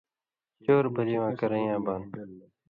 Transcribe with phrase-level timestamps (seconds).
[0.63, 2.01] چؤر بلی واں کرَیں یاں بان: